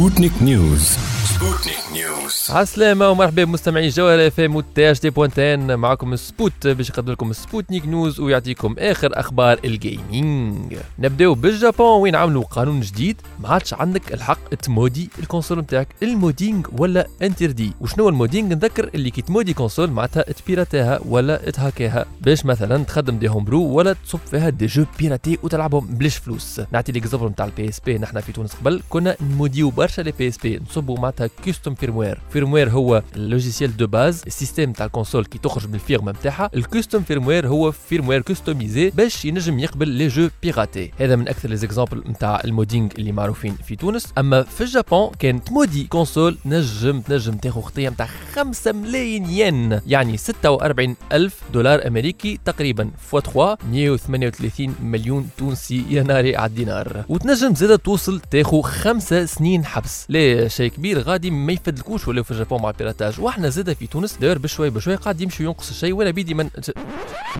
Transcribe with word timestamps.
Sputnik 0.00 0.32
News 0.42 0.96
Sputnik 1.40 1.92
News 1.92 2.46
عسلامة 2.50 3.08
ومرحبا 3.08 3.44
بمستمعي 3.44 3.88
جوهر 3.88 4.26
اف 4.26 4.40
ام 4.40 4.60
تاج 4.60 5.00
دي 5.00 5.10
بوانتين 5.10 5.76
معكم 5.76 6.16
Spot 6.16 6.66
باش 6.66 6.90
يقدم 6.90 7.12
لكم 7.12 7.32
Sputnik 7.32 7.86
News 7.86 8.20
ويعطيكم 8.20 8.74
آخر 8.78 9.20
أخبار 9.20 9.60
ال 9.64 9.80
gaming 9.80 10.76
نبدأو 10.98 11.34
بالجابون 11.34 12.00
وين 12.00 12.14
عملوا 12.16 12.44
قانون 12.44 12.80
جديد؟ 12.80 13.20
ما 13.38 13.48
عادش 13.48 13.74
عندك 13.74 14.14
الحق 14.14 14.54
تمودي 14.54 15.10
ال 15.18 15.23
console 15.23 15.58
نتاعك. 15.58 15.88
ال 16.02 16.10
modding 16.10 16.66
ولا 16.78 17.06
interdit؟ 17.22 17.72
وشنو 17.80 18.08
ال 18.08 18.12
modding؟ 18.12 18.48
نذكر 18.48 18.90
اللي 18.94 19.10
كي 19.10 19.22
تمودي 19.22 19.54
console 19.54 19.90
معناتها 19.90 20.22
تبيراتيها 20.22 21.00
ولا 21.04 21.36
تهاكيها. 21.36 22.06
باش 22.20 22.46
مثلا 22.46 22.84
تخدم 22.84 23.18
des 23.18 23.28
homebrews 23.28 23.62
ولا 23.62 23.92
تصب 23.92 24.18
فيها 24.30 24.48
des 24.48 24.66
jeux 24.66 24.84
piratés 24.98 25.38
وتلعبهم 25.42 25.86
بلاش 25.86 26.16
فلوس. 26.16 26.60
نعطي 26.72 26.92
l'exemple 26.92 27.26
نتاع 27.26 27.46
ال 27.46 27.68
PSP 27.68 27.98
نحن 27.98 28.20
في 28.20 28.32
تونس 28.32 28.54
قبل 28.54 28.82
كنا 28.88 29.16
نموديو 29.20 29.70
برشا 29.70 30.02
les 30.02 30.12
PSP 30.12 30.60
نصبوا 30.70 30.98
معناتها 30.98 31.29
custom 31.44 31.74
firmware 31.74 32.20
firmware 32.30 32.70
هو 32.70 33.02
ال 33.16 33.23
logiciel 33.23 33.76
de 33.76 33.86
base 33.86 34.22
ال 34.26 34.32
système 34.32 34.72
تاع 34.72 34.86
ال 34.86 34.91
console 34.91 35.24
كي 35.24 35.38
تخرج 35.38 35.68
من 35.68 35.74
ال 35.74 35.80
firme 35.80 36.12
نتاعها 36.12 36.50
ال 36.54 36.61
custom 36.61 37.02
firmware 37.02 37.48
هو 37.48 37.72
firmware 37.72 38.22
customisé 38.22 38.90
باش 38.90 39.24
ينجم 39.24 39.58
يقبل 39.58 39.88
les 39.88 40.08
jeux 40.08 40.28
piratés 40.42 40.90
هذا 40.98 41.16
من 41.16 41.28
أكثر 41.28 41.48
les 41.48 41.56
exemples 41.56 42.02
نتاع 42.10 42.40
ال 42.44 42.50
modding 42.50 42.88
اللي 42.98 43.12
معروفين 43.12 43.56
في 43.66 43.76
تونس. 43.76 44.12
أما 44.18 44.42
في 44.42 44.60
الجابون 44.60 45.10
كان 45.18 45.44
تمودي 45.44 45.84
console 45.84 46.38
نجم 46.44 47.00
تنجم 47.00 47.36
تاخذ 47.36 47.60
خطية 47.60 47.88
نتاع 47.88 48.08
5 48.34 48.72
ملايين 48.72 49.30
ين 49.30 49.80
يعني 49.86 50.16
46 50.16 50.96
ألف 51.12 51.40
دولار 51.52 51.86
أمريكي 51.86 52.40
تقريبا 52.44 52.90
fois 53.10 53.20
3 53.20 53.58
138 53.70 54.74
مليون 54.82 55.28
تونسي 55.38 55.84
يا 55.90 56.02
ناري 56.02 56.36
على 56.36 56.50
الدينار. 56.50 57.04
وتنجم 57.08 57.54
زادة 57.54 57.76
توصل 57.76 58.20
تاخذ 58.20 58.62
خمسة 58.62 59.24
سنين 59.24 59.64
حبس. 59.64 60.06
ليه؟ 60.08 60.48
شيء 60.48 60.70
كبير 60.70 60.98
غادي 60.98 61.19
ما 61.28 61.52
يفدلكوش 61.52 62.08
ولا 62.08 62.22
في 62.22 62.30
الجابون 62.30 62.62
مع 62.62 62.70
ال 62.70 62.76
piratage 62.76 63.20
وإحنا 63.20 63.48
زاده 63.48 63.74
في 63.74 63.86
تونس 63.86 64.16
داير 64.16 64.38
بشوي 64.38 64.70
بشوي 64.70 64.94
قاعد 64.94 65.20
يمشي 65.20 65.44
ينقص 65.44 65.70
الشيء 65.70 65.92
ولا 65.92 66.10
بيدي 66.10 66.34
من 66.34 66.50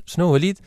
شنو 0.06 0.32
وليد؟ 0.32 0.58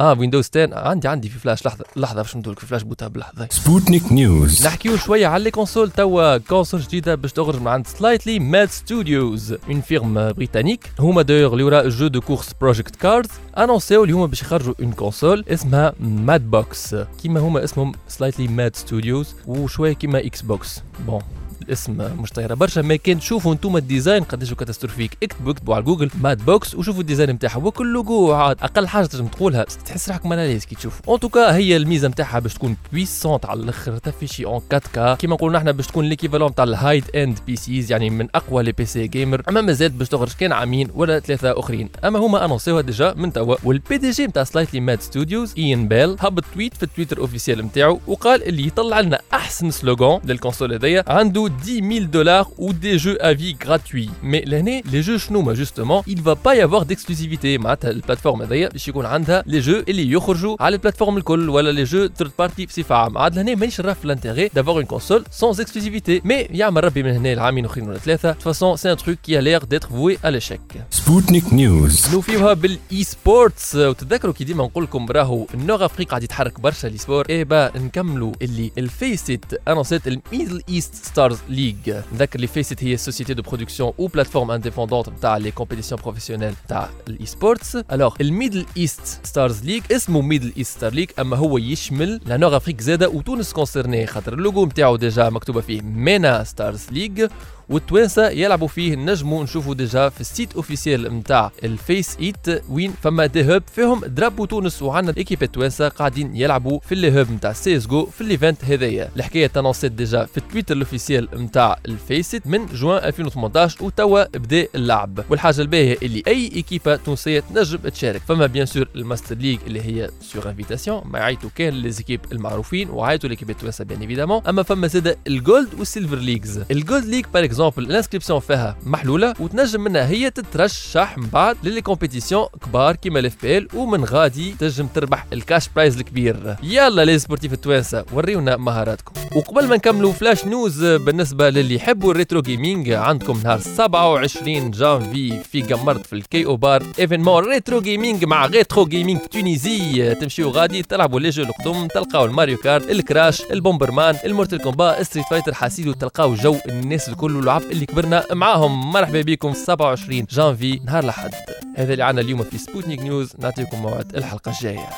آه 0.00 0.12
Windows 0.18 0.50
10 0.56 0.78
عندي 0.78 1.08
عندي 1.08 1.28
في 1.28 1.38
فلاش 1.38 1.66
لحظه 1.66 1.84
لحظة 1.96 2.22
باش 2.22 2.36
ندولك 2.36 2.58
في 2.58 2.66
فلاش 2.66 2.82
بوتها 2.82 3.08
بلحظه 3.08 3.48
Sputnik 3.50 4.12
News 4.12 4.66
نحكيو 4.66 4.96
شوية 4.96 5.26
على 5.26 5.44
les 5.44 5.50
consoles 5.50 5.90
توا 5.90 6.38
console 6.38 6.80
جديدة 6.80 7.14
باش 7.14 7.32
تخرج 7.32 7.60
من 7.60 7.68
عند 7.68 7.86
Slightly 7.86 8.38
Mad 8.38 8.70
Studios 8.70 9.52
une 9.52 9.80
firme 9.80 10.32
britannique 10.32 10.92
هما 10.98 11.22
d'ailleurs 11.22 11.52
اللي 11.52 11.64
وراء 11.64 11.88
jeu 11.88 12.06
de 12.06 12.20
course 12.20 12.50
Project 12.60 12.96
Cars 12.96 13.30
annonçaient 13.58 14.02
اللي 14.04 14.14
هما 14.14 14.26
باش 14.26 14.42
يخرجوا 14.42 14.74
une 14.80 14.92
console 14.92 15.44
اسمها 15.48 15.92
Mad 16.00 16.50
Box 16.50 16.94
كيما 17.22 17.40
هما 17.40 17.64
اسمهم 17.64 17.92
Slightly 18.08 18.48
Mad 18.48 18.76
Studios 18.76 19.34
وشوية 19.46 19.92
كيما 19.92 20.26
Xbox 20.26 20.82
bon 21.06 21.22
الاسم 21.62 22.20
مش 22.20 22.30
طايره 22.30 22.54
برشا 22.54 22.80
ما 22.80 22.96
كان 22.96 23.18
تشوفوا 23.18 23.52
أنتم 23.52 23.76
ال 23.76 23.83
design 23.83 24.22
قداش 24.24 24.54
catastrophique. 24.54 25.16
اكتبوا 25.22 25.52
اكتبوا 25.52 25.74
على 25.74 25.84
جوجل 25.84 26.10
Mad 26.20 26.44
Box 26.44 26.74
وشوفوا 26.74 27.00
ال 27.00 27.04
design 27.04 27.30
نتاعها 27.30 27.56
وكل 27.56 27.92
لوجو 27.92 28.32
عاد 28.32 28.56
أقل 28.62 28.88
حاجة 28.88 29.06
تنجم 29.06 29.26
تقولها 29.26 29.64
تحس 29.64 30.08
روحك 30.08 30.26
mal 30.26 30.37
à 30.37 30.41
l'aise 30.41 30.64
كي 30.64 30.74
تشوف. 30.74 31.00
en 31.08 31.20
tout 31.20 31.39
cas 31.39 31.54
هي 31.56 31.76
الميزة 31.76 32.08
نتاعها 32.08 32.38
باش 32.38 32.54
تكون 32.54 32.76
puissante 32.92 33.46
على 33.46 33.60
الأخر 33.60 33.98
تفيشي 33.98 34.44
en 34.44 34.62
4K 34.72 35.14
كيما 35.14 35.34
نقولوا 35.34 35.56
نحن 35.58 35.72
باش 35.72 35.86
تكون 35.86 36.04
l'équivalent 36.04 36.54
تاع 36.54 36.64
ال 36.64 37.04
high-end 37.14 37.38
PCs 37.46 37.92
يعني 37.92 38.10
من 38.10 38.28
أقوى 38.34 38.62
les 38.62 38.72
PC 38.72 39.06
جيمر 39.06 39.42
أما 39.48 39.60
مازال 39.60 39.88
باش 39.88 40.08
تخرج 40.08 40.32
كان 40.32 40.52
عامين 40.52 40.88
ولا 40.94 41.20
ثلاثة 41.20 41.58
أخرين. 41.58 41.88
أما 42.04 42.18
هما 42.18 42.44
انونسيوها 42.44 42.82
ديجا 42.82 43.14
من 43.16 43.32
توا. 43.32 43.56
والبي 43.64 43.98
دي 43.98 44.10
جي 44.10 44.26
نتاع 44.26 44.44
سلايتلي 44.44 44.80
ماد 44.80 45.00
ستوديوز 45.00 45.54
اين 45.58 45.88
بيل 45.88 46.16
هبط 46.20 46.44
تويت 46.54 46.74
في 46.76 46.82
التويتر 46.82 47.18
اوفيسيال 47.18 47.64
نتاعو 47.66 48.00
وقال 48.06 48.42
اللي 48.48 48.66
يطلع 48.66 49.00
لنا 49.00 49.20
أحسن 49.34 49.70
سلوغان 49.70 50.20
للكونسول 50.24 50.72
هذيا 50.72 51.04
عنده 51.06 51.46
10000 51.51 52.11
دولار 52.11 52.47
ou 52.57 52.73
des 52.73 52.97
jeux 52.97 53.17
à 53.21 53.33
vie 53.33 53.53
gratuits. 53.53 54.09
Mais 54.23 54.43
l'année, 54.45 54.83
les 54.91 55.01
jeux 55.01 55.17
شنو 55.17 55.55
justement, 55.55 56.03
il 56.07 56.21
va 56.21 56.35
pas 56.35 56.55
y 56.55 56.61
avoir 56.61 56.85
d'exclusivité 56.85 57.57
معناتها 57.57 57.91
البلاتفورم 57.91 58.41
هذيا 58.41 58.69
باش 58.69 58.87
يكون 58.87 59.05
عندها 59.05 59.43
لي 59.47 59.59
جو 59.59 59.83
اللي 59.89 60.11
يخرجوا 60.11 60.55
على 60.59 60.75
البلاتفورم 60.75 61.17
الكل 61.17 61.49
ولا 61.49 61.71
لي 61.71 61.83
جو 61.83 62.07
ثيرد 62.17 62.31
بارتي 62.39 62.65
بصفه 62.65 62.95
عامه 62.95 63.19
عاد 63.19 63.35
لهنا 63.35 63.55
مانيش 63.55 63.81
نرى 63.81 63.95
في 63.95 64.05
الانتيغي 64.05 64.49
دافوار 64.55 64.75
اون 64.75 64.85
كونسول 64.85 65.23
سون 65.31 65.49
اكسكلوزيفيتي 65.49 66.21
مي 66.25 66.35
يعمل 66.35 66.83
ربي 66.83 67.03
من 67.03 67.11
هنا 67.11 67.33
العامين 67.33 67.65
اخرين 67.65 67.89
ولا 67.89 67.97
ثلاثه 67.97 68.33
de 68.33 68.53
façon 68.53 68.75
سي 68.75 68.91
ان 68.91 68.97
تروك 68.97 69.17
كي 69.23 69.41
لير 69.41 69.63
ديتر 69.63 69.87
فوي 69.87 70.17
à 70.17 70.31
l'échec. 70.31 70.77
سبوتنيك 70.89 71.53
نيوز 71.53 72.05
نوفيوها 72.13 72.53
بالاي 72.53 73.03
سبورتس 73.03 73.75
وتذكروا 73.75 74.33
كي 74.33 74.43
ديما 74.43 74.63
نقول 74.63 74.83
لكم 74.83 75.05
راهو 75.11 75.47
النور 75.53 75.85
افريقيا 75.85 76.09
قاعد 76.09 76.23
يتحرك 76.23 76.59
برشا 76.59 76.87
لي 76.87 76.97
سبور 76.97 77.25
اي 77.29 77.43
با 77.43 77.71
نكملوا 77.77 78.31
اللي 78.41 78.71
الفيسيت 78.77 79.45
انونسيت 79.67 80.07
الميدل 80.07 80.61
ايست 80.69 80.95
ستارز 80.95 81.37
ليج 81.48 81.76
نذكر 82.12 82.36
اللي 82.36 82.46
فيسيت 82.46 82.84
هي 82.84 82.96
société 82.96 83.34
de 83.34 83.42
production 83.50 83.92
ou 84.00 84.08
plateforme 84.08 84.50
indépendante 84.50 85.10
تاع 85.22 85.38
les 85.38 85.52
compétitions 85.62 85.96
professionnelles 86.06 86.68
تاع 86.68 86.88
الاي 87.08 87.26
سبورتس 87.26 87.76
alors 87.76 88.12
الميدل 88.20 88.66
ايست 88.76 89.20
ستارز 89.24 89.64
ليج 89.64 89.82
اسمه 89.92 90.20
ميدل 90.20 90.52
ايست 90.56 90.76
ستار 90.76 90.92
ليج 90.94 91.10
اما 91.18 91.36
هو 91.36 91.58
يشمل 91.58 92.20
لا 92.26 92.36
نور 92.36 92.56
افريك 92.56 92.80
زاده 92.80 93.08
وتونس 93.08 93.52
كونسيرني 93.52 94.06
خاطر 94.06 94.32
اللوجو 94.32 94.66
نتاعو 94.66 94.96
ديجا 94.96 95.30
مكتوبه 95.30 95.60
فيه 95.60 95.82
مينا 95.82 96.44
ستارز 96.44 96.86
ليج 96.90 97.28
والتوانسة 97.72 98.28
يلعبوا 98.28 98.68
فيه 98.68 98.94
نجموا 98.94 99.44
نشوفوا 99.44 99.74
ديجا 99.74 100.08
في 100.08 100.20
ال 100.20 100.27
site 100.27 100.54
officiel 100.54 101.14
نتاع 101.18 101.50
ال 101.64 102.16
FACEIT 102.20 102.62
وين 102.68 102.94
فما 103.02 103.26
des 103.26 103.54
hubs 103.54 103.62
فيهم 103.74 104.00
drapeau 104.00 104.44
تونس 104.44 104.82
وعندنا 104.82 105.16
équipes 105.16 105.42
التوانسة 105.42 105.88
قاعدين 105.88 106.36
يلعبوا 106.36 106.80
في 106.80 106.92
les 106.92 107.20
hubs 107.20 107.30
نتاع 107.30 107.52
CS:GO 107.52 108.06
في 108.06 108.20
ال 108.20 108.27
event 108.27 108.64
هذايا. 108.64 109.08
الحكاية 109.16 109.46
تنصت 109.46 109.86
ديجا 109.86 110.24
في 110.24 110.38
التويتر 110.38 110.74
ال 110.74 110.80
officiel 110.80 111.28
نتاع 111.34 111.78
ال 111.86 111.95
FACEIT 111.95 112.46
من 112.46 112.66
جوان 112.66 113.04
2018 113.04 113.84
وتوا 113.84 114.24
بدا 114.38 114.66
اللعب. 114.74 115.24
والحاجة 115.30 115.60
الباهية 115.60 115.96
اللي 116.02 116.22
أي 116.26 116.50
équipe 116.56 116.96
تونسية 116.96 117.40
تنجم 117.40 117.78
تشارك. 117.78 118.22
فما 118.28 118.46
bien 118.46 118.66
sûr 118.66 118.88
ال 118.96 119.01
Master 119.01 119.34
League 119.36 119.58
اللي 119.66 119.80
هي 119.80 120.10
sur 120.20 120.48
invitation 120.48 121.02
ما 121.04 121.18
عيطوا 121.18 121.50
كان 121.54 121.74
les 121.74 121.88
équipes 121.88 122.20
المعروفين 122.32 122.90
وعيطوا 122.90 123.28
les 123.28 123.35
équipes 123.35 123.50
التوانسة 123.50 123.84
bien 123.84 124.00
évidemment 124.00 124.46
أما 124.46 124.62
فما 124.62 124.86
زادة 124.86 125.16
الجولد 125.26 125.68
والسيلفر 125.78 126.16
ليجز 126.16 126.60
الجولد 126.70 127.04
ليج 127.04 127.24
باغ 127.34 127.44
اكزومبل 127.68 127.90
الانسكريبسيون 127.90 128.40
فيها 128.40 128.76
محلوله 128.86 129.34
وتنجم 129.40 129.80
منها 129.80 130.06
هي 130.06 130.30
تترشح 130.30 131.18
من 131.18 131.26
بعد 131.26 131.56
ل 131.64 131.68
les 131.68 131.80
compétitions 131.80 132.46
كبار 132.64 132.96
كيما 132.96 133.18
ال 133.18 133.42
FPL 133.42 133.68
ومن 133.74 134.04
غادي 134.04 134.54
تنجم 134.58 134.86
تربح 134.86 135.26
ال 135.32 135.39
cash 135.39 135.68
prize 135.76 135.96
الكبير 135.96 136.56
يلا 136.62 137.04
les 137.04 137.18
sportifs 137.18 137.52
التوانسه 137.52 138.04
وريونا 138.12 138.56
مهاراتكم 138.56 139.12
وقبل 139.36 139.68
ما 139.68 139.76
نكملوا 139.76 140.12
flash 140.12 140.44
news 140.44 140.84
بالنسبة 140.84 141.50
للي 141.50 141.74
يحبوا 141.74 142.12
ال 142.12 142.17
retro 142.17 142.42
gaming 142.42 142.90
عندكم 142.90 143.40
نهار 143.44 143.58
27 143.60 144.70
جانفي 144.70 145.40
في 145.40 145.62
قمرت 145.62 146.06
في 146.06 146.12
الكي 146.12 146.46
أو 146.46 146.56
بار 146.56 146.82
événement 146.98 147.44
retro 147.44 147.80
gaming 147.80 148.24
مع 148.24 148.46
Retro 148.46 148.84
Gaming 148.86 149.18
Tunisie 149.20 150.14
تمشيو 150.14 150.50
غادي 150.50 150.82
تلعبوا 150.82 151.20
les 151.20 151.30
jeux 151.30 151.42
القدم 151.42 151.86
تلقاو 151.86 152.24
الماريو 152.24 152.56
كارت 152.56 152.90
الكراش 152.90 153.42
البومبرمان 153.50 154.16
المورتل 154.24 154.58
كومبا 154.58 155.02
ستريت 155.02 155.26
فايتر 155.30 155.54
حاسيلو 155.54 155.92
تلقاو 155.92 156.34
jeux 156.34 156.56
الناس 156.68 157.08
الكل 157.08 157.36
واللعب 157.54 157.72
اللي 157.72 157.86
كبرنا 157.86 158.26
معاهم. 158.32 158.92
مرحبا 158.92 159.20
بكم. 159.20 159.54
27 159.54 160.26
جانفي 160.30 160.80
نهار 160.84 161.04
الأحد. 161.04 161.30
هذا 161.76 161.92
اللي 161.92 162.04
عنا 162.04 162.20
اليوم 162.20 162.42
في 162.42 162.58
Sputnik 162.58 163.00
News. 163.00 163.32
نعطيكم 163.38 163.82
موعد 163.82 164.16
الحلقة 164.16 164.50
الجاية. 164.50 164.88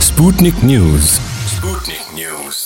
سبوتنيك 0.00 0.64
نيوز. 0.64 1.20
سبوتنيك 1.46 2.14
نيوز. 2.14 2.65